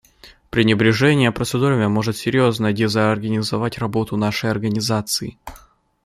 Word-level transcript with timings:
Пренебрежение 0.49 1.31
процедурами 1.31 1.85
может 1.85 2.17
серьезно 2.17 2.73
дезорганизовать 2.73 3.77
работу 3.77 4.17
нашей 4.17 4.49
Организации. 4.49 5.37